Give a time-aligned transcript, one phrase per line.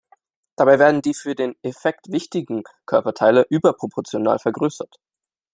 [0.55, 4.95] Dabei werden die für den Effekt wichtigen Körperteile überproportional vergrößert.